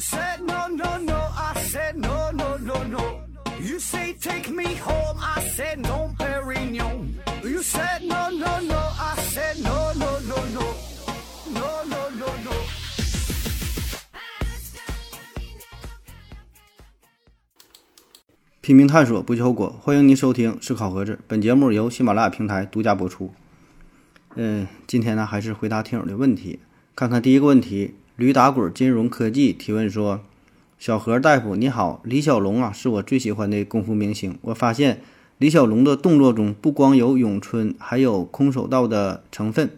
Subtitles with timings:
[0.00, 3.20] said no no no, I said no no no no.
[3.60, 7.14] You say take me home, I said no, Perignon.
[7.44, 10.64] You said no no no, I said no no no no,
[11.52, 12.26] no no no no.
[12.44, 12.52] no.
[18.62, 19.78] 拼命探索，不计后果。
[19.82, 23.34] 欢迎您收听《思考盒子》，本节目由喜马拉雅平台独家播出。
[24.36, 26.60] 嗯，今天呢，还是回答听友的问题。
[26.94, 30.20] 看看第一个问题，驴打滚金融科技提问说
[30.78, 34.36] ：“小何大夫你好，李小龙啊是我最喜欢的功夫明星。
[34.42, 35.00] 我发现
[35.38, 39.70] 李小龙的动作中不光有咏春，还有空手道的成分，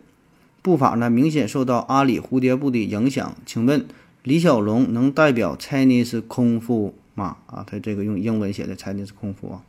[0.60, 3.32] 步法呢明显受到阿里蝴蝶步的影响。
[3.46, 3.86] 请问
[4.24, 7.36] 李小龙能代表 Chinese 功夫吗？
[7.46, 9.62] 啊，他这个用英文写的 Chinese 功夫啊。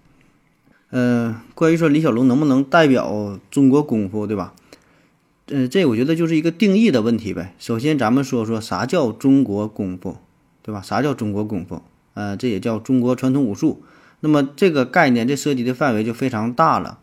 [0.90, 4.56] 嗯、关于说李小龙能不能代表中国功夫，对吧？
[5.48, 7.54] 嗯，这我觉得就是一个定义的问题呗。
[7.60, 10.18] 首先，咱们说说啥叫中国功夫，
[10.62, 10.82] 对吧？
[10.82, 11.82] 啥叫中国功夫？
[12.14, 13.84] 呃，这也叫中国传统武术。
[14.22, 17.00] 那么这个概念，这涉及的范围就非常大了。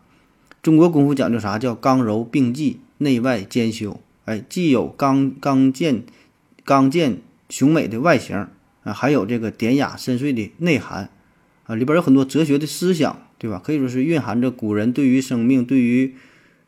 [0.63, 1.59] 中国功夫讲究啥？
[1.59, 3.99] 叫刚柔并济，内外兼修。
[4.25, 6.03] 哎，既有刚刚健、
[6.63, 8.47] 刚健雄美的外形
[8.83, 11.09] 啊，还有这个典雅深邃的内涵
[11.65, 13.61] 啊，里边有很多哲学的思想，对吧？
[13.63, 16.15] 可以说是蕴含着古人对于生命、对于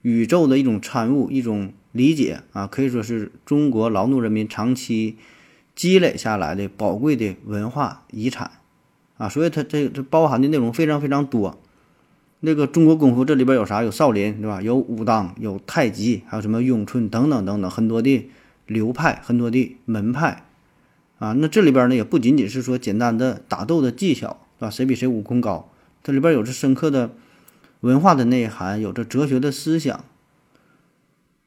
[0.04, 5.18] 宇宙的一种参悟、一种理解啊，可以说是中国劳动人民长期
[5.76, 8.52] 积累下来的宝贵的文化遗产
[9.18, 11.60] 啊，所以它这这包含的内容非常非常多。
[12.42, 13.82] 那个中国功夫这里边有啥？
[13.82, 14.62] 有少林，对吧？
[14.62, 18.30] 有武当，有太极，还有什么咏春等等等等，很多的
[18.68, 20.44] 流派，很多的门派
[21.20, 21.34] 啊。
[21.38, 24.70] 那这里边呢，也不仅仅是说简单的打斗的技巧，对吧？
[24.70, 25.72] 谁比谁武功高？
[26.04, 27.16] 这里边有着深刻的
[27.84, 30.06] 文化的内涵，有着哲学的思想。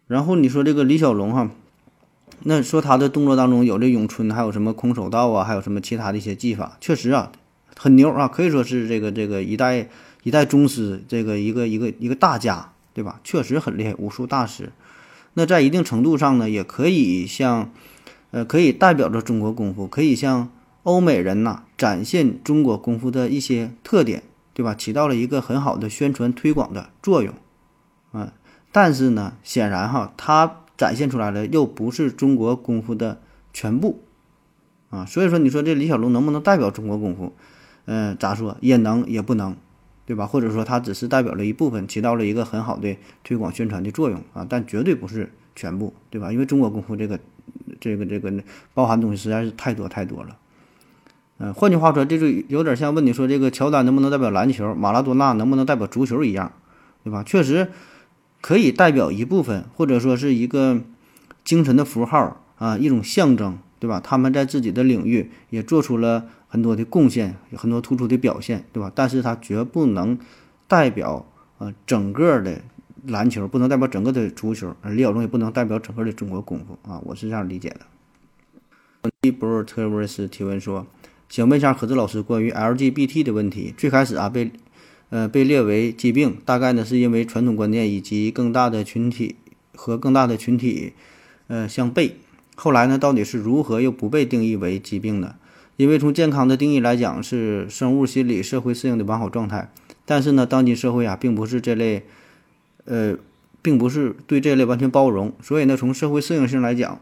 [0.07, 1.51] 然后你说这个李小龙哈，
[2.41, 7.33] 那说他的动作当中有这咏春，还有什么空手道啊，还有什么其他的一些技法，确实啊
[7.75, 9.89] 很牛啊，可以说是这个这个一代
[10.25, 13.19] 一代宗师，这个一个一个一个大家，对吧？
[13.25, 14.73] 确实很厉害，武术大师。
[15.33, 17.73] 那在一定程度上呢，也可以像
[18.31, 20.51] 呃可以代表着中国功夫，可以向
[20.83, 24.23] 欧美人呐展现中国功夫的一些特点，
[24.57, 24.75] 对吧？
[24.75, 27.35] 起到了一个很好的宣传推广的作用，
[28.13, 28.33] 啊。
[28.73, 33.21] 但是呢，显然哈，它展现出来的又不是中国功夫的
[33.53, 34.03] 全部，
[34.89, 37.35] 啊，所以说你说这李小龙能不能代表中国功夫？
[37.85, 39.55] 嗯、咋说也能也不能，
[40.07, 40.27] 对吧？
[40.27, 46.33] 或者说他只是代表了一部分，起到了一个很好的推广宣传的作用啊，但绝对不是全部，对吧？
[46.33, 47.21] 因为中国功夫这个
[47.79, 48.33] 这个这个
[48.73, 50.39] 包含东西实在是太多太多了。
[51.39, 56.53] 嗯、换句话说，这就有点像问你说这个乔丹能不能代表篮球，马拉多纳能不能代表足球一样，
[57.05, 57.23] 对吧？
[57.23, 57.69] 确实。
[58.43, 60.81] 可以代表一部分，或者说是一个
[61.43, 63.99] 精神的符号啊，一种象征，对吧？
[63.99, 68.93] 他们在自己的领域也做出了很多的贡献，有很多突出的表现，对吧？
[68.95, 70.17] 但是它绝不能
[70.69, 71.27] 代表
[71.59, 72.61] 呃整个的
[73.07, 79.11] 篮球，不能代表整个的足球，李小龙也不能代表整个的中国功夫啊，我是这样理解的。
[79.23, 80.87] 一波特维斯提问说，
[81.29, 84.51] 想问一下何子老师关于 LGBT 的问题，最开始啊被。
[85.09, 89.37] 呃，被列为疾病，大概呢是因为传统观念以及更大的群体
[89.77, 90.95] 和更大的群体，
[91.47, 92.11] 呃相悖。
[92.57, 95.37] 后来呢，到底是如何又不被定义为疾病呢？
[95.77, 99.73] 因为从健康的定义来讲，是生物心理社会适应的完好状态。
[100.05, 102.03] 但是呢，当今社会啊，并不是这类，
[102.87, 103.17] 呃，
[103.63, 107.01] 并不是对这类完全包容，所以呢，从社会适应性来讲，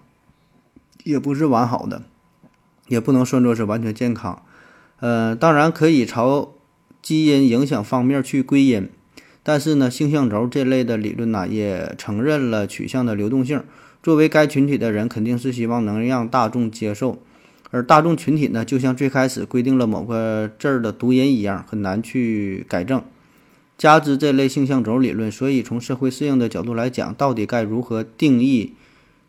[1.05, 2.03] 也不是完好的，
[2.89, 4.43] 也不能算作是完全健康。
[5.01, 6.51] 呃，当然可以朝。
[7.03, 8.89] 基因影响方面去归因，
[9.43, 13.63] 但是呢，性向轴这类的理论呢，也承认了取向的流动性。
[14.03, 17.19] 作为该群体的人，肯定是希望能让大众接受，
[17.71, 23.03] 而大众群体呢，就像最开始规定了某个字儿的读音一样，很难去改正。
[23.77, 28.73] 加之这类性向轴理论，所以从社会适应的角度来讲，到底该如何定义？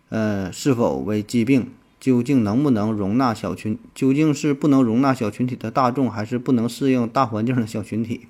[0.07, 1.68] 呃，是否为疾病？
[2.06, 3.80] 究竟能不能容纳小群？
[3.96, 8.28] 究竟是不能容纳小群体的大众，还是不能适应大环境的小群体？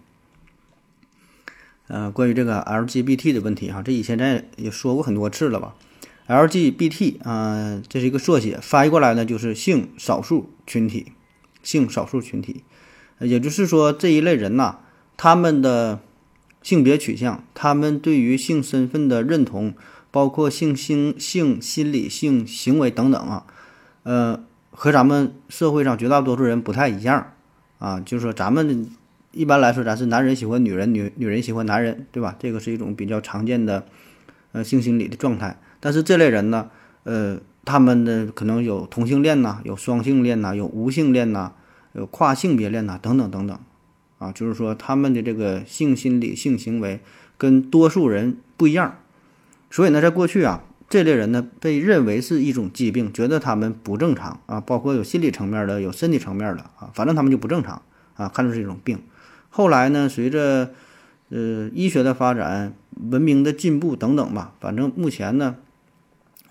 [1.87, 5.75] 呃，关于这个 LGBT 的问题哈，这以前咱也说过很多次了吧
[6.29, 11.07] ？LGBT 啊，这是一个缩写，翻译过来呢就是性少数群体，
[11.61, 12.63] 性少数群体，
[13.19, 14.77] 也就是说这一类人呐，
[15.17, 15.99] 他们的
[16.63, 19.73] 性别取向，他们对于性身份的认同，
[20.11, 23.45] 包括性性性心理、性行为等等啊。
[24.05, 27.33] 呃，和咱们社会上绝大多数人不太一样
[27.79, 28.87] 啊，就是说咱们
[29.31, 32.35] 一般来说，咱是男人喜欢女人，女女人喜欢男人，对吧？
[32.37, 33.83] 这个是一种比较常见的
[34.51, 35.59] 呃性心理的状态。
[35.79, 36.69] 但是这类人呢，
[37.03, 41.53] 呃，他们的可能有同性恋呐，有双性恋呐，有无性恋呐，
[41.93, 43.59] 有跨性别恋呐，等等等等，
[44.19, 46.99] 啊，就是说他们的这个性心理、性行为
[47.37, 48.99] 跟多数人不一样，
[49.71, 50.63] 所以呢，在过去啊，
[50.95, 57.81] 这类人呢被认为是一种疾病，觉得他们不正常啊，包括有心理层面的，有身体层面的啊，反正他们就不正常
[58.15, 59.03] 啊，看作是一种病。
[59.49, 60.71] 后来呢，随着
[61.27, 62.73] 呃医学的发展、
[63.11, 65.57] 文明的进步等等吧，反正目前呢，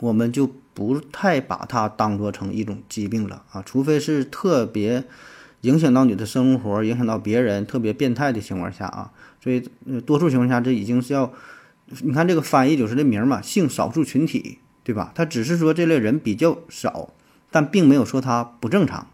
[0.01, 5.05] 我们就不太把它当做成一种疾病了啊，除非是特别
[5.63, 9.11] 影响到你的生活、影响到别人、特别变态的情况下啊，
[9.43, 9.63] 所以
[10.05, 11.33] 多数情况下这已经是要，
[12.01, 15.13] 你看这个翻译就是这名嘛，性少数群体，对吧？
[15.15, 17.11] 他只是说这类人比较少，
[17.51, 19.09] 但并没有说他不正常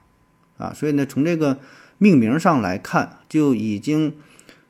[0.58, 1.58] 啊，所以呢，从这个。
[2.02, 4.14] 命名上来看，就已经，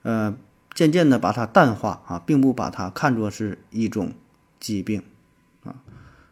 [0.02, 0.36] 呃，
[0.74, 4.10] 渐渐的把它淡化啊，并不把它看作是一种
[4.58, 5.04] 疾病，
[5.62, 5.76] 啊。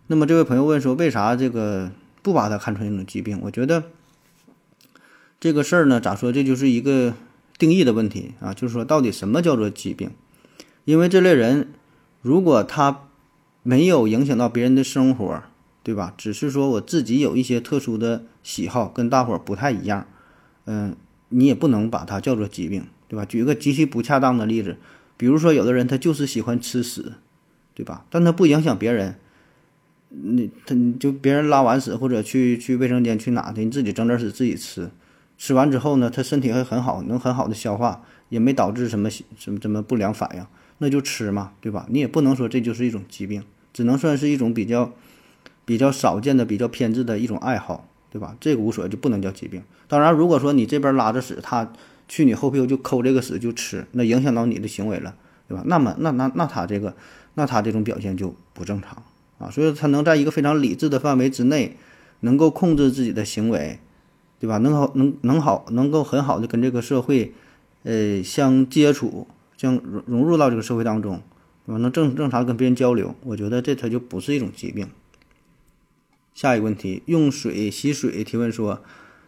[0.09, 3.39] 那么这位朋友问说，为啥这个不把它看成一种疾病？
[3.45, 3.85] 我觉得
[5.39, 6.33] 这个事儿呢，咋说？
[6.33, 7.15] 这就是一个
[7.57, 10.11] 定义的问题啊，就是说到底什么叫做疾病？
[10.89, 11.69] 因为这类人，
[12.23, 13.03] 如果他
[13.63, 15.43] 没有影响到别人的生活，
[15.83, 16.15] 对吧？
[16.17, 20.07] 只是说我自己有一些特殊的喜好，跟大伙儿不太一样。
[20.65, 20.97] 嗯，
[21.29, 23.27] 你也不能把它叫做疾病，对吧？
[23.27, 24.79] 举一个极其不恰当的例子，
[25.19, 27.13] 比如说有的人他就是喜欢吃屎，
[27.75, 28.07] 对吧？
[28.09, 29.17] 但他不影响别人，
[30.09, 34.91] 你他你就别人拉完屎或者去去卫生间去哪的，你自己整点屎自己吃，
[35.37, 40.47] 吃完之后呢，他身体还很好，能很好的消化，也没导致什么什么什么不良反应，
[40.79, 41.87] 那就吃嘛，对吧？
[41.91, 43.43] 你也不能说这就是一种疾病，
[43.73, 44.93] 只能算是一种比较
[45.65, 47.89] 比较少见的、比较偏执的一种爱好。
[48.11, 48.35] 对吧？
[48.41, 49.63] 这个无所谓，就不能叫疾病。
[49.87, 51.71] 当然，如果说你这边拉着屎，他
[52.09, 55.15] 去你后屁股就抠这个屎就吃，那影响到你的行为了，
[55.47, 55.63] 对吧？
[55.67, 56.97] 那么，那那那他这个，
[57.35, 59.03] 那他这种表现就不正常
[59.37, 59.51] 啊。
[59.51, 61.77] 所以，他能在一个非常理智的范围之内，
[62.21, 63.79] 能够控制自己的行为，
[64.41, 64.57] 对吧？
[64.57, 67.35] 能好，能能好，能够很好的跟这个社会，
[67.83, 69.27] 呃，相接触，
[69.59, 71.21] 将融融入到这个社会当中，
[71.67, 71.79] 对吧？
[71.79, 74.89] 能正正常跟别人交流，我觉得这他就不是一种疾病。
[76.33, 78.81] 下一个问题，用水洗水提问说，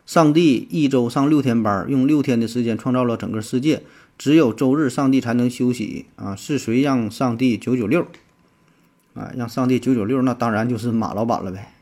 [0.06, 3.82] 上帝一周上六天班，用六天的时间创造了整个世界，
[4.17, 6.37] 只有周日上帝才能休息啊？
[6.37, 8.06] 是谁让上帝九九六？
[9.15, 11.75] 啊，让上帝九九六，那当然就是马老板了呗。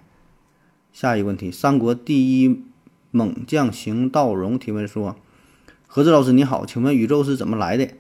[0.95, 2.63] 下一个问题，三国第一
[3.11, 5.15] 猛将邢道荣提问说，
[5.87, 7.91] 何志老师你好，请问宇宙是怎么来的？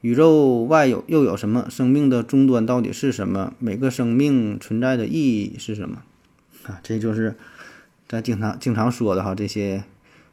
[0.00, 1.66] 宇宙外有又有什么？
[1.68, 3.54] 生命的终端到底是什么？
[3.58, 6.02] 每个生命存在的意义是什么？
[6.64, 7.34] 啊，这就是
[8.06, 9.82] 咱经常经常说的哈，这些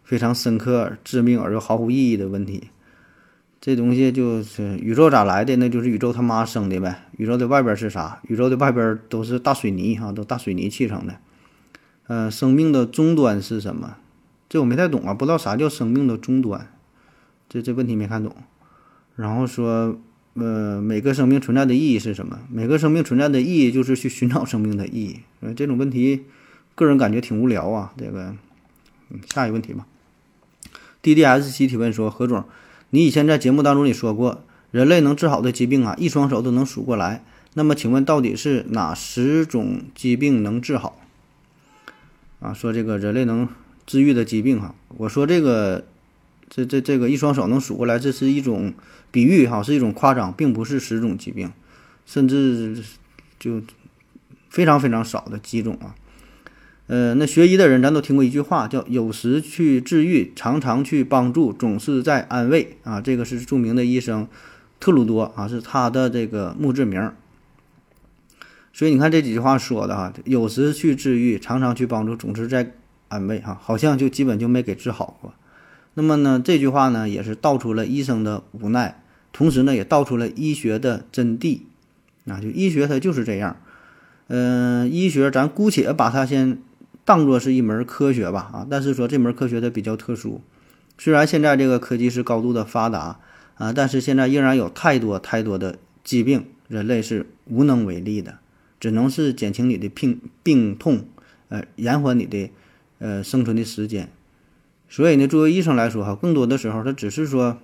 [0.04, 2.70] 非常深刻、致命而又毫无意义的问题。
[3.60, 5.56] 这东西就是宇宙咋来的？
[5.56, 7.08] 那就是宇宙他妈生的呗。
[7.18, 8.22] 宇宙的外边是啥？
[8.28, 11.16] 宇宙的外边都是大水泥哈，都大水泥砌成的。
[12.06, 13.98] 嗯，生命的终端是什么？
[14.48, 16.68] 这我没太懂啊，不知道啥叫生命的终端。
[17.50, 18.36] 这这问题没看懂。
[19.16, 19.98] 然后说，
[20.34, 22.40] 呃，每个生命存在的意义是什么？
[22.52, 25.20] 每个生命存在的意义就是去寻找生命的意义。
[25.40, 26.26] 呃这种问题，
[26.76, 27.94] 个人感觉挺无聊啊。
[27.98, 28.36] 这个，
[29.10, 29.88] 嗯下一个问题吧。
[31.02, 32.44] D D S 七提问说：何总，
[32.90, 37.24] 你以前在节目当中你说过，人类能治好的疾病啊，一双手都能数过来。
[37.54, 41.00] 那么，请问到底是哪十种疾病能治好？
[42.42, 43.48] 啊，说这个人类能
[43.86, 45.86] 治愈的疾病哈，我说这个，
[46.50, 48.74] 这这这个一双手能数过来，这是一种
[49.12, 51.52] 比喻哈，是一种夸张，并不是十种疾病，
[52.06, 52.84] 甚至
[53.40, 53.62] 就。
[54.48, 55.96] 非常非常少的几种啊，
[56.88, 63.02] 呃，那学医的人咱都听过一句话，叫“有时去治愈，常常去帮助，总是在安慰”啊。
[63.02, 64.26] 这个是著名的医生
[64.80, 67.12] 特鲁多啊，是他的这个墓志铭。
[68.72, 72.72] 所以你看这几句话说的哈，有时去治愈，常常去帮助，总是在
[73.10, 75.34] 安慰哈，好像就基本就没给治好过。
[75.96, 79.02] 那么呢，这句话呢，也是道出了医生的无奈，
[79.34, 81.62] 同时呢，也道出了医学的真谛
[82.28, 83.58] 啊，就医学它就是这样。
[84.28, 86.58] 嗯，医学咱姑且把它先
[87.06, 90.42] 当做是一门科学吧，啊，但是说这门科学它比较特殊，
[90.98, 93.20] 虽然现在这个科技是高度的发达
[93.56, 98.40] 啊，但是现在仍然有太多太多的疾病，人类是无能为力的，
[98.82, 101.06] 只能是减轻你的病病痛，
[101.48, 102.50] 呃，延缓你的
[103.00, 104.10] 呃生存的时间。
[104.90, 107.58] 所以呢，作为医生来说哈，更多的时候他只是说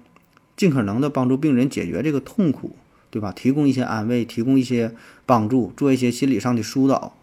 [0.55, 2.75] 尽可能的帮助病人解决这个痛苦。
[3.13, 3.33] 对吧？
[3.33, 7.17] 提供一些安慰，提供一些帮助，做一些心理上的疏导，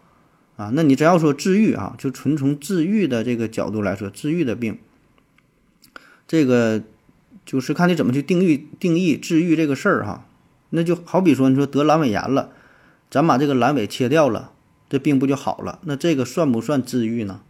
[0.55, 4.77] 啊，那你只要说治愈啊，就纯从治愈的这个角度来说，治愈的病，
[6.27, 6.83] 这个
[7.43, 10.27] 就是看你怎么去定义定义治愈这个事儿哈。
[10.69, 12.51] 那就好比说，你说得阑尾炎了，
[13.09, 14.51] 咱把这个阑尾切掉了，
[14.91, 15.79] 这病不就好了？
[15.85, 17.41] 那这个算不算治愈呢？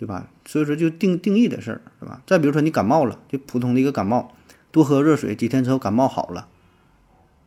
[0.00, 0.30] 对吧？
[0.46, 2.22] 所以说就定定义的事儿，是吧？
[2.26, 4.32] 再比如说你感冒了，就普通的一个感冒，
[4.70, 6.48] 多喝热水，几天之后感冒好了，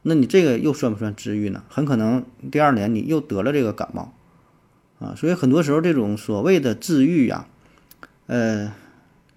[0.04, 1.64] 那你这个又算不算治愈呢？
[1.68, 4.14] 很可能第二年你又得了这个感冒，
[5.00, 7.48] 啊，所以很多时候这种所谓的治愈呀，
[8.28, 8.72] 呃，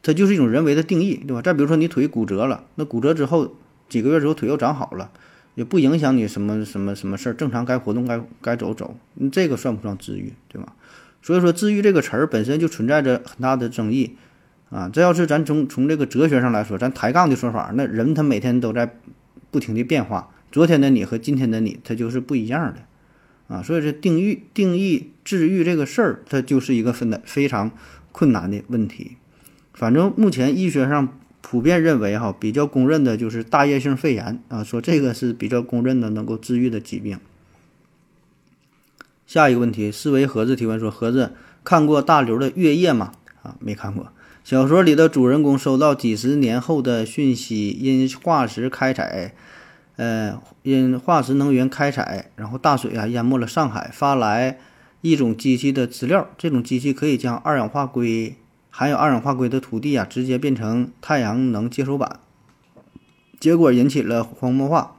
[0.02, 1.40] 它就是一种人为的定义，对吧？
[1.40, 3.54] 再比如说你腿骨折了，那骨折之后
[3.88, 5.10] 几个月之后腿又长好了，
[5.54, 10.74] 也不影响你什么什么什么事儿，正常该活动该该走走，你这个算不算治愈，对吧？
[11.26, 14.14] 所以说，治愈这个词儿本身就存在着很大的争议，
[14.70, 18.88] 啊，这要是咱从从这个哲学上来说，咱抬杠的说法，那人他每天都在
[19.50, 27.72] 不停的变化，昨天的你和今天的你，他就是不一样的，啊，所以这定义定义治愈这个事儿，它就是一个分的非常
[28.12, 29.16] 困难的问题。
[29.74, 37.18] 反正目前医学上普遍认为，哈，比较公认的就是大叶性肺炎啊，说这个是比较公认的能够治愈的疾病。
[39.26, 43.10] 下一个问题，思维盒子提问说：“盒子看过大刘的《月夜》吗？
[43.42, 44.12] 啊，没看过。
[44.44, 49.34] 小说里的主人公收到几十年后的讯息，因化石开采，
[49.96, 54.60] 呃，因化石能源开采，然后大水啊淹没了上海，发来
[55.00, 56.28] 一种机器的资料。
[56.38, 58.36] 这种机器可以将二氧化硅
[58.70, 62.20] 含有二氧化硅的土地啊，直接变成太阳能接收板。
[63.40, 64.94] 结果引起了荒漠化。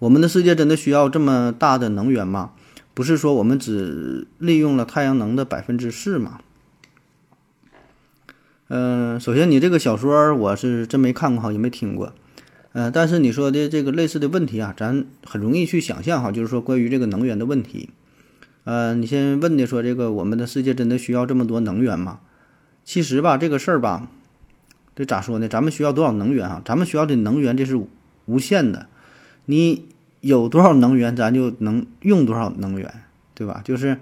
[0.00, 2.50] 我们的世界真的需要这么大的能源吗？”
[2.94, 6.40] 不是说我们只利用了太阳能的百分之四吗？
[8.68, 12.12] 嗯，首先你这个小说我是真没看过哈，也没听过。
[12.72, 17.90] 嗯，但是你说的这个类似的问题啊，咱很容易去想象哈，就是说关于这个能源的问题。
[18.64, 22.20] 呃，你先问的说这个我们的世界真的需要这么多能源吗？
[22.84, 24.08] 其实吧，这个事儿吧，
[24.94, 25.48] 这咋说呢？
[25.48, 26.62] 咱们需要多少能源啊？
[26.64, 27.80] 咱们需要的能源这是
[28.26, 28.86] 无限的，
[29.46, 29.86] 你。
[30.22, 32.94] 有多少能源，咱就能用多少能源，
[33.34, 33.60] 对吧？
[33.64, 33.98] 就是，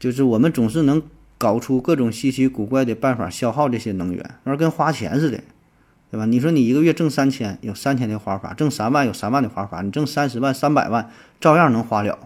[0.00, 1.00] 就是我们总是能
[1.38, 5.40] 搞出各种稀奇古怪的办法消耗这些能源，那跟花钱似的，
[6.10, 6.26] 对吧？
[6.26, 11.08] 你说你一个月挣三千，有三千的花法；挣三万有三万的花法；你挣三十万、三百万，
[11.40, 12.18] 照样能花了。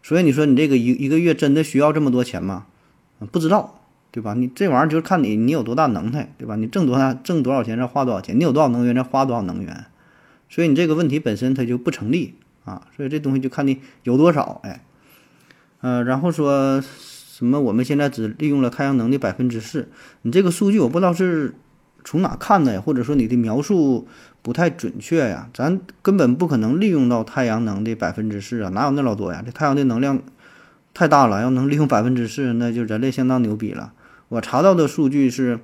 [0.00, 2.66] 所以你说你这个一一个月真的需要这么多钱吗？
[3.32, 3.80] 不知道，
[4.12, 4.34] 对吧？
[4.34, 6.54] 你这玩意儿就是看你你有多大能耐，对吧？
[6.54, 9.86] 你挣多大挣多少钱，再花多少钱；你有多少能源，再花多少能源。
[10.48, 12.34] 所以你这个问题本身它就不成立。
[12.64, 14.84] 啊，所以这东西就看你有多少，哎，
[15.80, 19.88] 呃，然后说什么我们现在只利用了太阳能的百分之四，
[20.22, 21.54] 你这个数据我不知道是
[22.04, 24.08] 从哪看的呀，或者说你的描述
[24.42, 29.42] 不太准确呀，咱根本不可能利用到太阳能的百分之四啊，哪有那老多呀？
[29.44, 30.22] 这太阳的能量
[30.94, 33.92] 太大了，要能利用百分之四，那就人类相当牛逼了。
[34.28, 35.60] 我查到的数据是。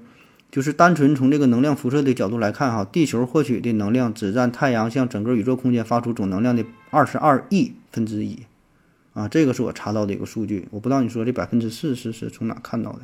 [0.52, 8.44] 就是单纯从这个能量辐射的角度来看，哈，地球获取的能量只占太阳向整个宇宙空间发出总能量的二十二亿分之一，
[9.14, 13.00] 啊，这个是我查到的一个数据，我不知道你说这百分之四是是从哪看到的。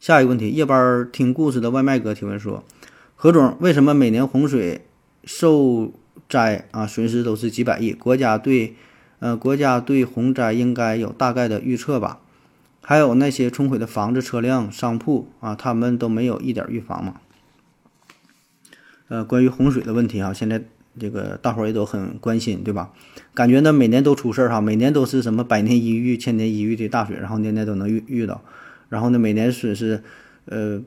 [0.00, 2.64] 下一个问题，夜班听故事的外卖哥提问说，
[3.14, 4.86] 何总，为什么每年洪水
[5.24, 5.92] 受
[6.28, 7.92] 灾啊损失都是几百亿？
[7.92, 8.74] 国家对，
[9.18, 12.20] 呃，国家对洪灾应该有大概的预测吧？
[12.82, 17.20] 还有那些冲毁的房子、车辆、商铺啊，他们都没有一点预防吗？
[19.08, 20.64] 呃，关于洪水的问题啊，现在
[20.98, 22.92] 这个大伙儿也都很关心，对吧？
[23.34, 28.42] 感觉呢每年都出事儿哈，每年都是什么百年一遇、千年一遇的大水，然后年年都能遇遇到，
[28.88, 30.02] 然后呢每年损失，
[30.46, 30.80] 呃，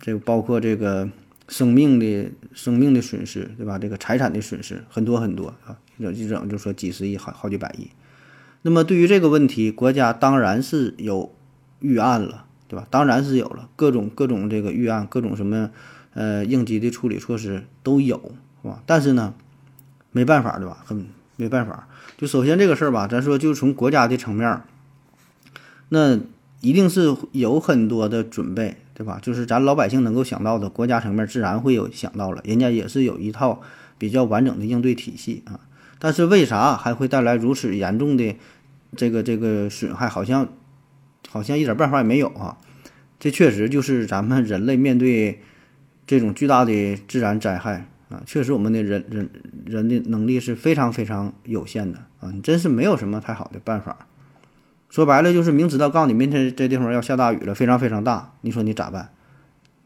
[0.00, 1.08] 这包括这个
[1.48, 3.78] 生命的生命的损失，对吧？
[3.78, 7.88] 这个财产的损失很多很多啊，有一整就说几十亿、好好几百亿。
[8.62, 11.34] 那么对于这个问题，国家当然是有
[11.80, 12.86] 预案了，对吧？
[12.90, 15.70] 当然是有了各种各种这个预案，各种什么
[16.14, 18.32] 呃应急的处理措施都有，
[18.62, 18.82] 是吧？
[18.86, 19.34] 但是呢，
[20.14, 20.78] 没办法，对吧？
[20.86, 21.06] 很
[21.36, 21.86] 没办法。
[22.16, 24.62] 就首先这个事儿吧，咱说就从国家的层面，
[25.90, 26.18] 那
[26.60, 29.18] 一定是有很多的准备，对吧？
[29.20, 33.60] 就是咱老百姓能够想到的，国家层面自然会有想到了，人家也是有一套
[33.98, 35.60] 比较完整的应对体系啊。
[35.98, 38.36] 但是为啥还会带来如此严重的？
[38.96, 40.46] 这个这个损害好像，
[41.28, 42.58] 好像一点办法也没有啊！
[43.18, 45.40] 这确实就是咱们人类面对
[46.06, 49.28] 这种巨大的自然灾害啊，确实我们的人人
[49.66, 52.30] 人的能力是非常非常有限的啊！
[52.32, 54.06] 你真是没有什么太好的办法。
[54.88, 59.10] 说白了就是明知道告诉你明天这地方要下大雨了，非常非常大，你说你咋办？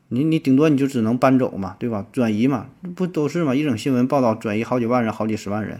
[0.08, 2.04] 你你顶多你就只能搬走嘛，对吧？
[2.12, 3.54] 转移嘛，不都是嘛？
[3.54, 5.78] 一整新闻报道转移好几万人，好几十万人。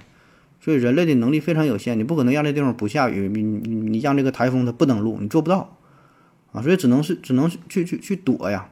[0.61, 5.77] 所以人类的能力非常有限，你不可能让这地方不下雨，你你你让这个台风它不登陆，你做不到，
[6.53, 8.69] 啊，所以只能是只能去去去躲呀。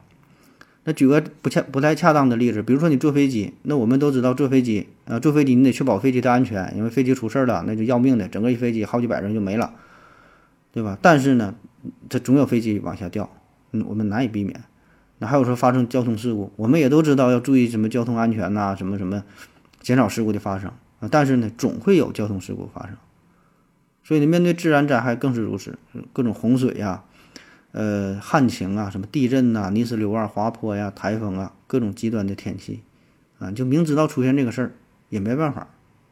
[0.87, 9.73] 那举个不恰不太恰当的例子，比如说你坐飞机，那我们都知道坐飞机，呃，坐飞机你得确保飞机的安全，因为飞机出事儿了那就要命的，整个一飞机好几百人就没了，
[10.71, 10.97] 对吧？
[11.01, 11.53] 但是呢，
[12.07, 13.29] 它总有飞机往下掉，
[13.73, 14.63] 嗯，我们难以避免。
[15.17, 19.25] 那还有说发生交通事故，我们也都知道要注意什么交通安全呐，什么什么，
[19.81, 21.09] 减少事故的发生啊。
[21.11, 22.95] 但是呢，总会有交通事故发生，
[24.05, 25.77] 所以呢，面对自然灾害更是如此，
[26.13, 27.03] 各种洪水呀。
[27.79, 32.81] 呃，旱情啊，什么地震呐、泥石流啊、滑坡呀、台风啊，各种极端的天气，
[33.37, 34.71] 啊，就明知道出现这个事儿，
[35.09, 35.67] 也没办法，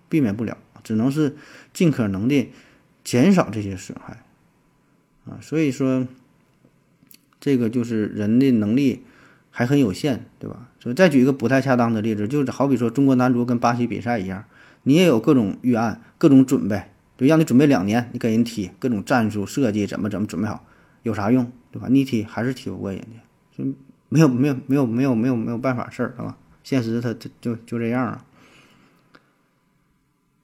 [0.08, 1.36] 避免不了，只能是
[1.74, 2.52] 尽可能的
[3.04, 4.24] 减少这些损害，
[5.26, 6.08] 啊，所以说，
[7.40, 9.04] 这个就是人的能力
[9.50, 10.70] 还很有限，对吧？
[10.80, 14.46] 所以再举一个不太恰当的例子，就是好比说中国男足跟巴西比赛一样，
[14.84, 16.84] 你也有各种预案、各种准备，
[17.18, 20.64] 就让你准备两年，你跟人踢，各种战术设计怎么怎么准备好。
[21.06, 21.88] 有啥用，对吧？
[21.88, 23.64] 你踢还是踢不过人家，就
[24.10, 26.36] 没有没有没有没有没有没有办法事儿，是吧？
[26.64, 28.26] 现实它就就就这样啊。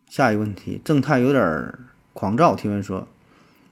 [0.08, 1.74] 下一个问题，正太有点
[2.14, 3.08] 狂躁，提问说：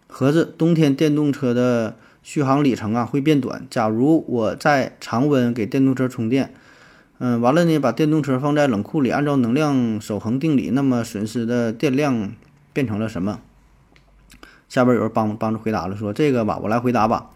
[0.08, 3.67] 盒子，冬天电动车的续航里程啊会变短。
[3.69, 6.51] 假如我在常温给电动车充电，
[7.19, 12.31] 嗯，完了呢，把电动车放在冷库里，按照能量守恒定理，那么损失的电量
[12.74, 13.41] 变成了什么？
[14.70, 17.32] 下边有人帮帮着回答了，说这个吧，我来回答吧。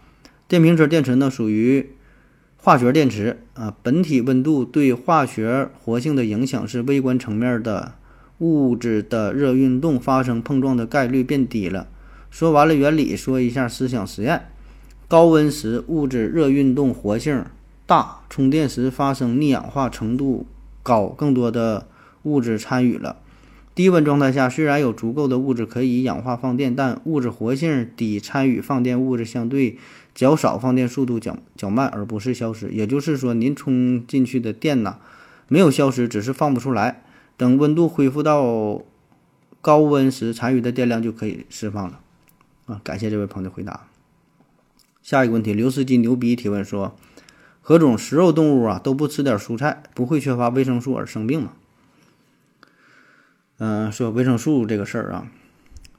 [0.48, 1.90] 电瓶车电池呢属于
[2.56, 7.94] 化学电池啊，本体温度对化学活性的影响是微观层面的
[8.38, 11.88] 物质的热运动发生碰撞的概率变低了。
[12.30, 14.48] 说完了原理，说一下思想实验：
[15.08, 17.44] 高温时物质热运动活性
[17.86, 20.46] 大，充电时发生逆氧化程度
[20.82, 21.86] 高，更多的
[22.22, 23.16] 物质参与了。
[23.74, 29.78] 低温状态下，虽然有足够的物质可以氧化放电，但物质活性低，参与放电物质相对
[30.14, 32.68] 较少，放电速度较较慢，而不是消失。
[32.70, 34.98] 也就是说，您充进去的电呐，
[35.48, 37.02] 没有消失，只是放不出来。
[37.36, 38.82] 等温度恢复到
[39.60, 41.98] 高温时，残余的电量就可以释放了。
[42.66, 43.88] 啊，感谢这位朋友的回答。
[45.02, 46.96] 下一个问题，刘司机牛逼提问说：
[47.60, 51.54] 何种食肉动物啊都不吃点蔬菜，不会缺乏维生素而生病吗？
[53.66, 55.26] 嗯，说维生素这个事儿啊，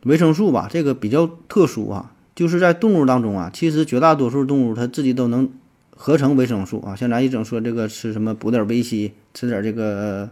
[0.04, 5.50] 维生素吧，这个比较特殊啊，就是在动物当中啊，其实绝大多数动物它自己都能
[5.90, 6.96] 合成维生素啊。
[6.96, 10.30] 像咱一整说这个吃什么补点维 C，吃点这个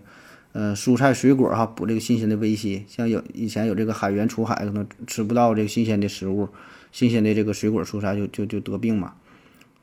[0.52, 2.86] 呃蔬菜水果哈，补这个新鲜的维 C。
[2.88, 6.50] 像有以前有这个海员出海可能吃不到这个新鲜的食物，
[6.92, 9.14] 新鲜的这个水果蔬菜就就就得病嘛。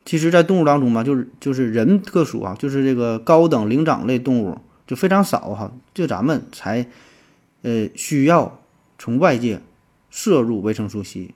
[0.05, 6.87] 其实，在动物当中嘛，就是就是人特殊啊，就是这个高等灵长类动物就非常少哈，就咱们才。
[7.61, 8.59] 呃，需要
[8.97, 9.61] 从外界
[10.09, 11.33] 摄入维生素 C，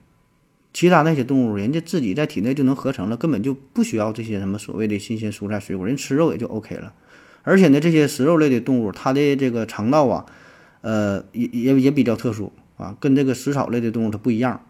[0.72, 6.92] 其他那些动物人家自己在体内就能合成了，根本就不需要这些什么所谓的新鲜蔬菜水果，人吃肉也就 OK 了。
[7.42, 10.26] 而且呢，这些食肉类的动物，它的这个肠道啊，
[10.80, 14.60] 呃，也也也比较特殊啊，跟这个食草类的动物它不一样，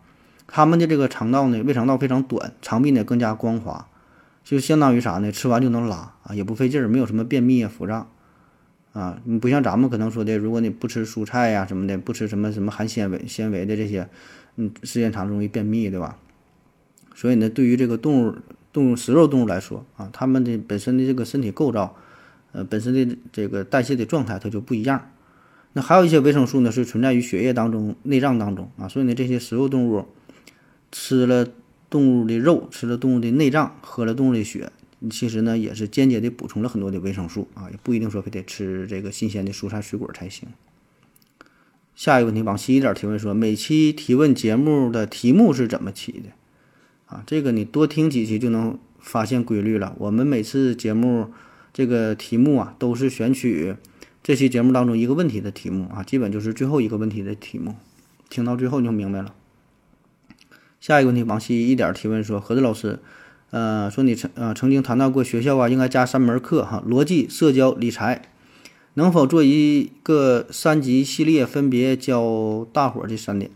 [0.47, 3.89] 它们的这个肠道呢，胃肠道非常短，肠壁呢更加光滑，
[4.45, 5.33] 就相当于啥呢？
[5.33, 8.11] 吃完就能拉啊，也不费劲儿，没有什么便秘啊、腹胀。
[8.97, 14.09] 啊，你不像咱们可能说的，如果你不吃蔬菜呀什么的，不吃什么什么含纤维纤维的这些，
[14.57, 16.17] 嗯，时间长容易便秘，对吧？
[17.15, 18.35] 所以呢，对于这个动物
[18.73, 21.95] 动物食肉动物来说啊，它们的本身的这个身体构造，
[22.53, 25.11] 呃，本身的这个代谢的状态它就不一样。
[25.75, 28.89] 那还有一些维生素呢，是存在于血液当中、内脏当中啊。
[28.89, 30.07] 所以呢，这些食肉动物
[30.91, 31.47] 吃了
[31.91, 34.73] 动物的肉，吃了动物的内脏，喝了动物的血。
[35.11, 40.49] 其实呢，也是间接的补充了很多的维生素啊，也不一定说非得吃这个新鲜的蔬菜水果才行。
[41.95, 46.31] 下一个问题，往细一点提问说，每期提问节目的题目是怎么起的？
[47.07, 49.95] 啊，这个你多听几期就能发现规律了。
[49.99, 51.31] 我们每次节目
[51.75, 53.77] 这个题目啊，都是选取
[54.23, 57.77] 这期节目当中一个问题的题目啊，基本就是最后一个问题的题目，
[58.31, 59.35] 听到最后你就明白了。
[60.81, 62.99] 下一个问题，往细一点提问说，何子老师。
[63.57, 68.21] 呃，说你曾呃曾经谈到过学校啊，应该加三门课哈，逻辑、社交、理财，
[68.93, 73.51] 能否做一个三级系列，分别教大伙这三点？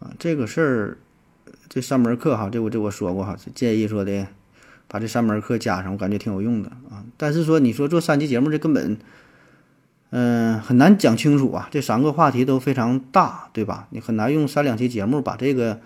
[0.00, 0.98] 啊，这个事儿，
[1.68, 4.26] 这三门课哈，这我这我说过哈，建议说的
[4.88, 7.04] 把这三门课加上，我感觉挺有用的啊。
[7.16, 8.98] 但是说你说做三期节目，这根本
[10.10, 13.86] 嗯很难讲清楚啊，这三个话题都非常大，对吧？
[13.90, 15.78] 你很难用三两期节目把这个。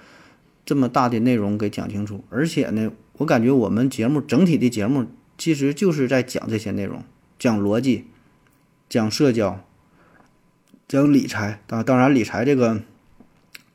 [0.67, 5.07] 这么大的内容给讲清楚，而且呢，我感觉我们节目整体的节目
[5.39, 7.05] 其实就是在讲这些内容，
[7.39, 8.07] 讲逻辑，
[8.89, 9.65] 讲社交，
[10.89, 11.85] 讲理财啊。
[11.85, 12.83] 当然，理财这个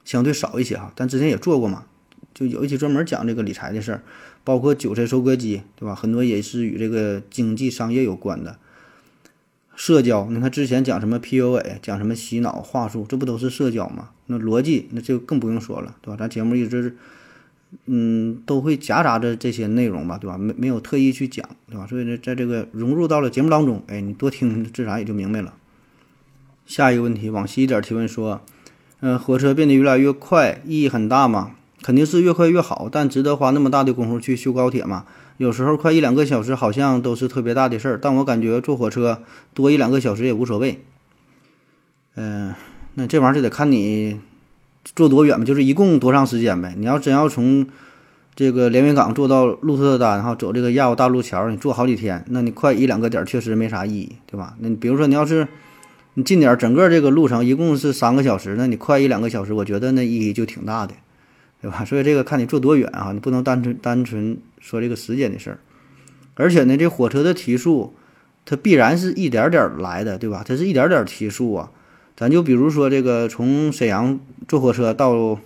[0.03, 1.85] 相对少一些哈，但之前也做过嘛，
[2.33, 4.03] 就有一期专门讲这个理财的事儿，
[4.43, 5.95] 包括韭菜收割机，对吧？
[5.95, 8.59] 很多也是与这个经济商业有关的。
[9.83, 14.09] 社交，你看之前讲什么 PUA，讲什么洗脑话术，这不都是社交吗？
[14.27, 16.17] 那逻辑那就更不用说了，对吧？
[16.19, 16.95] 咱节目一直，
[17.87, 20.37] 嗯，都会夹杂着这些内容吧，对吧？
[20.37, 21.87] 没没有特意去讲，对吧？
[21.87, 25.55] 所以呢，在这个融入到了节目当中，哎，你多听，自然也就明白了。
[26.67, 28.41] 下一个问题，往西一点提问说，
[28.99, 31.53] 嗯，火车变得越来越快，意义很大吗？
[31.81, 35.07] 肯定是越快越好，但值得花那么大的功夫去修高铁吗？
[35.41, 39.23] 有时候快一两个小时好像都是特别大的事儿，但我感觉坐火车
[39.55, 40.83] 多一两个小时也无所谓。
[42.15, 42.53] 嗯，
[42.93, 44.19] 那这玩意儿就得看你
[44.85, 46.75] 坐多远吧，就是一共多长时间呗。
[46.77, 47.65] 你要真要从
[48.35, 54.53] 这个连云港坐到鹿特丹，哈，走这个亚欧大陆桥，你坐好几天，那你快一两个点儿确实没啥意义，对吧？
[54.59, 55.47] 那你比如说你要是
[56.13, 60.93] 你近点儿，整个这个路程一共是三个小时，那你快一两个小时，我觉得那意义就挺大的。
[61.61, 61.85] 对吧？
[61.85, 65.59] 所以这个看你坐多远啊，你不能单纯单纯说这个时间的事儿。
[66.33, 67.93] 而且呢，这火车的提速，
[68.45, 70.43] 它必然是一点点来的，对吧？
[70.45, 71.71] 它是一点点提速啊。
[72.17, 75.39] 咱就比如说这个从沈阳坐火车到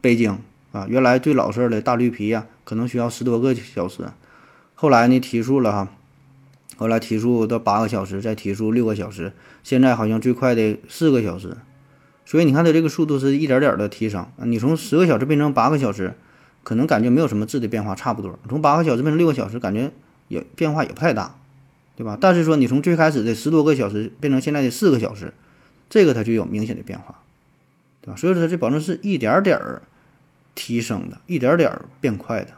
[0.00, 0.38] 北京
[0.72, 4.04] 啊，原来最老式的大绿皮呀，可能需要十多个小时，
[4.74, 5.88] 后来呢提速了哈，
[6.76, 9.32] 后来提速到八个小时，再提速六个小时，
[9.62, 11.56] 现在好像最快的四个小时。
[12.24, 16.14] 所以你看它这个速度是一点点的提升啊，你从十个小时变成八个小时，
[16.62, 18.38] 可能感觉没有什么质的变化，差不多。
[18.48, 19.90] 从八个小时变成六个小时，感觉
[20.28, 21.36] 也变化也不太大，
[21.96, 22.16] 对吧？
[22.20, 25.34] 但是说你从最开始的十多个小时变成现在的四个小时，
[25.90, 27.20] 这个它就有明显的变化，
[28.00, 28.16] 对吧？
[28.16, 29.82] 所以说它这保证是一点点儿
[30.54, 32.52] 提升的，一点点儿变快的，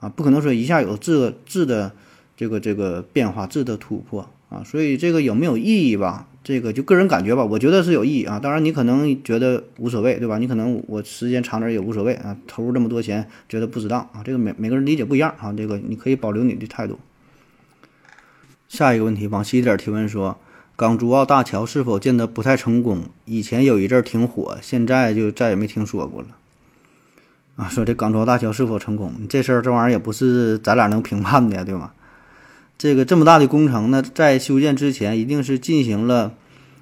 [0.00, 1.92] 啊，不可能说一下有质质的
[2.36, 4.62] 这个这个变化，质的突破啊。
[4.64, 6.28] 所以这个有没有意义吧？
[6.44, 8.38] 这个就个人感觉吧，我觉得是有意义啊。
[8.38, 10.36] 当然你可能觉得无所谓，对吧？
[10.38, 12.36] 你可能我时间长点也无所谓啊。
[12.46, 14.22] 投入这么多钱，觉得不值当啊。
[14.24, 15.52] 这个每每个人理解不一样啊。
[15.56, 16.98] 这个你可以保留你的态度。
[18.68, 20.36] 下一个问题，往西一点提问说，
[20.76, 23.04] 港珠澳大桥是否建得不太成功？
[23.24, 26.28] 以前有一阵挺火，现在就再也没听说过了。
[27.56, 29.12] 啊，说这港珠澳大桥是否成功？
[29.28, 31.92] 这事儿这玩意儿也不是咱俩能评判的，对吗？
[32.76, 36.34] 这个这么大的工程呢，在修建之前一定是进行了，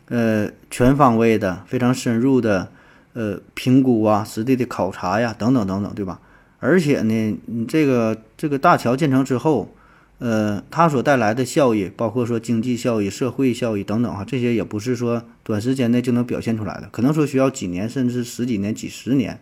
[0.09, 2.71] 呃，全方位的、非常深入的，
[3.13, 6.19] 呃，评估啊、实地的考察呀，等等等等，对吧？
[6.59, 9.75] 而且呢，你这个这个大桥建成之后，
[10.19, 19.39] 呃，它所带来的效益，包括说经济效益、社会效益等等哈，这些也不是说短时间内就能表现出来的，可能说需要几年，甚至十几年、几十年，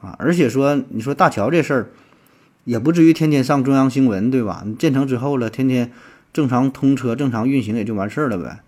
[0.00, 1.90] 啊，而且说你说大桥这事儿。
[2.66, 4.64] 也不至于天天上中央新闻，对吧？
[4.66, 5.92] 你建成之后了，天天
[6.32, 8.60] 正常通车、正常运行也就完事儿了呗。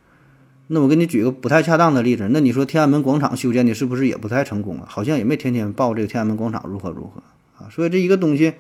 [0.69, 4.87] 那我给你举个不太恰当的例子，那你说天安门广场修建的是不是也不太成功啊？
[4.89, 7.23] 好像也没天天报这个天安门广场如何如何
[7.59, 7.69] 啊。
[7.71, 8.55] 所以这一个东西，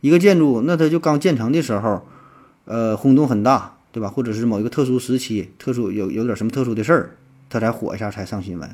[0.00, 2.06] 一个建筑，那它就刚建成的时候，
[2.64, 4.08] 呃，轰动很大，对吧？
[4.08, 7.10] 或者是某一个特殊时期，特殊有有点什么特殊的事儿，
[7.50, 8.70] 它才火一下，才上新闻。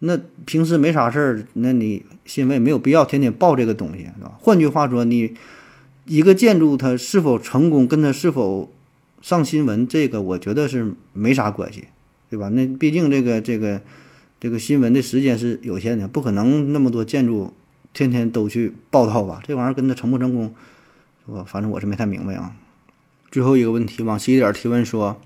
[0.00, 4.32] 那平时没啥事儿，那你新闻没有必要天天报这个东西，是吧？
[4.38, 5.34] 换句话说，你
[6.04, 8.70] 一个建筑它是否成功，跟它是否
[9.22, 11.84] 上新闻，这个我觉得是没啥关系，
[12.28, 12.48] 对吧？
[12.50, 13.80] 那毕竟这个这个
[14.38, 17.54] 这个新闻的时间是有限的，不可能那么多建筑
[17.94, 19.40] 天天都去报道吧？
[19.46, 20.54] 这玩意儿跟它成不成功，
[21.26, 21.42] 是吧？
[21.46, 22.54] 反正我是没太明白啊。
[23.30, 25.20] 最后一个问题，往西一点提问说，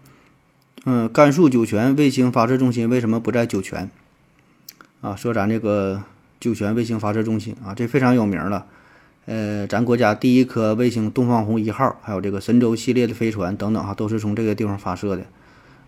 [0.84, 3.90] 嗯，甘肃酒泉卫星发射中心为什么不在酒泉？
[5.00, 6.02] 啊，说咱这个
[6.38, 8.66] 酒泉卫星发射中心啊，这非常有名了。
[9.24, 15.22] 呃，咱国家第一颗卫星东方红一号，还有这个神舟系列的飞船等等哈，都是从这个地方发射的。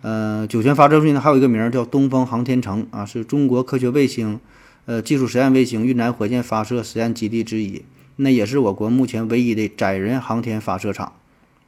[0.01, 4.39] 呃，酒泉发射中心呢还有一个名叫东风航天城啊，是中国科学卫星
[4.85, 7.83] 呃技术实验卫星运载火箭发射实验基地之一，
[8.15, 11.13] 那也是我国目前唯一的载人航天发射场。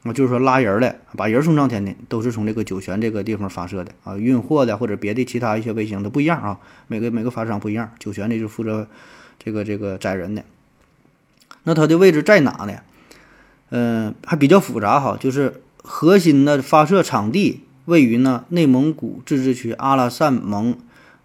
[0.05, 4.15] 啊，就是说拉人的，把人送上天的，都是从这个酒泉这个地方发射的啊。
[4.15, 7.91] 运货的或者别的其他一些卫星都不一样啊，每个每个发射场不一样。
[7.97, 8.87] 酒泉的就负责
[9.43, 10.43] 这个这个载人的。
[11.63, 12.73] 那它的位置在哪呢？
[13.71, 20.77] 嗯，还比较复杂哈，就是核心的发射场地位于呢内蒙古自治区阿拉善盟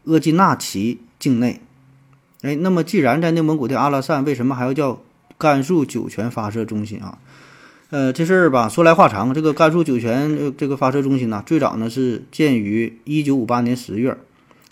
[0.04, 1.60] 额济纳旗境内。
[2.40, 5.02] 哎，那么既然在内蒙古的阿拉善，为什么还要叫
[5.36, 7.18] 甘肃酒泉发射中心啊？
[7.90, 9.34] 呃，这事儿吧，说来话长。
[9.34, 14.16] 这个甘肃酒泉这个发射中心呢，最早呢是建于一九五八年十月。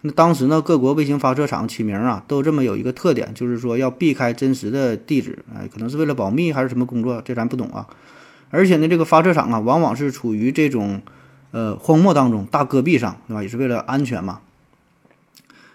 [0.03, 7.89] 那当时呢，各国卫星发射场起名啊，都这么有一个特点，就是说要避开真实的地址，哎，可能是为了保密还是什么工作，这咱不懂啊。
[8.51, 11.03] 而且呢，这个发射场啊，往往是处于这种
[11.51, 13.43] 呃荒漠当中、大戈壁上，对吧？
[13.43, 14.39] 也是为了安全嘛。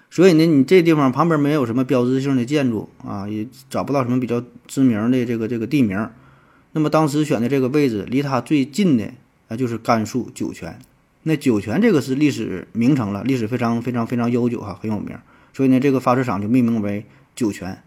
[0.09, 6.07] 所以呢，你这地方旁边没有什么标志性的建筑啊，也找不到什么比较知名的这个这个地名。
[6.73, 9.09] 那么当时选的这个位置，离它最近的
[9.47, 10.77] 啊就是甘肃酒泉。
[11.23, 15.15] 那酒泉这个是历史名城了，历史非常非常非常悠久哈，很有名。
[15.53, 17.05] 所以呢，这个发射场就命名为
[17.35, 17.81] 酒泉。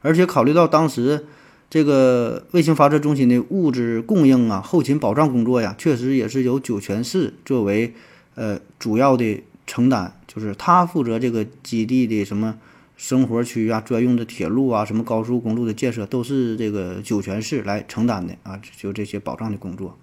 [0.00, 1.26] 而且考虑到当时
[1.68, 7.92] 这个卫星发射中心的物质供应啊、后勤保障工作呀，确实也是由酒泉市作为
[8.36, 10.14] 呃主要的承担。
[10.26, 12.56] 就是他负责这个基地的什么
[12.96, 19.98] 生活区啊、专用的铁路啊、什么高速公路的建设，都是这个酒泉市来承担的啊，就这些保障的工作。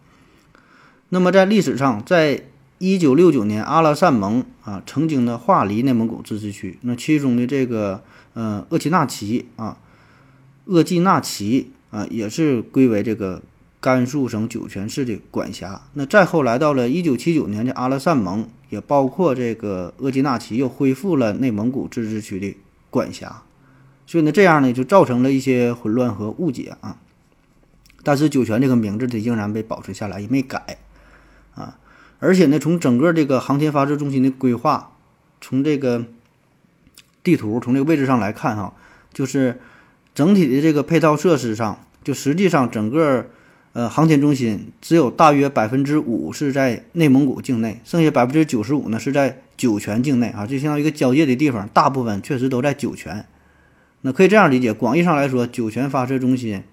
[1.09, 2.43] 那么在历史上，在
[2.77, 9.77] 一九六九年，阿拉善盟啊，曾经的划离内蒙古自治区，那其中的这个呃鄂齐纳旗啊，
[10.65, 13.41] 鄂济纳旗啊，也是归为这个。
[13.83, 15.81] 甘肃省酒泉市的管辖。
[15.95, 22.55] 那再后来到了一九七九年的阿拉善盟，也包括这个额济纳旗，又恢复了内蒙古自治区的
[22.91, 23.41] 管辖。
[24.05, 26.97] 所以呢，这样呢就造成了一些混乱和误解啊。
[28.03, 30.77] 但是酒泉这个名字它仍然被保存下来，也没改
[31.55, 31.79] 啊。
[32.19, 34.91] 而且呢，从整个这个航天发射中心的规划，
[35.41, 36.05] 从这个
[37.23, 38.75] 地图，从这个位置上来看哈，
[39.11, 39.59] 就是
[40.13, 43.25] 整体的这个配套设施上，就实际上整个。
[43.73, 53.27] 呃，航天中心只有大约百分之五是在内蒙古境内，剩下百分之九十五呢是在酒泉境内啊，就相当于一个交界的地方，大部分确实都在酒泉。
[54.01, 56.63] 那可以这样理解，广义上来说，酒泉发射中心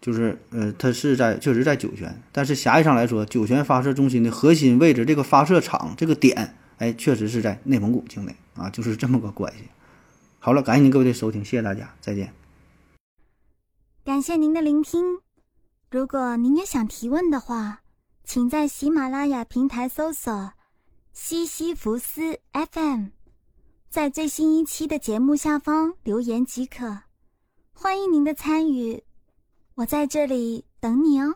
[0.00, 9.64] 就是呃，它是在确实在酒泉，但是狭义上来说，酒泉发射中心的核心位置这个发射场这个点，哎，确实是在内蒙古境内啊，就是这么个关系。
[10.38, 12.32] 好了，感谢您各位的收听，谢谢大家，再见。
[14.06, 15.18] 感谢您的聆听。
[15.90, 17.80] 如果您也想提问的话，
[18.24, 20.32] 请在喜马拉雅平台搜索
[21.18, 23.06] “西西弗斯 FM”，
[23.88, 27.04] 在最新一期的节目下方留言即可。
[27.72, 29.02] 欢迎您的参与，
[29.76, 31.34] 我在这里等你哦。